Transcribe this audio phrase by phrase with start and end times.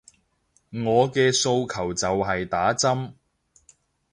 [0.71, 3.13] 我嘅訴求就係打針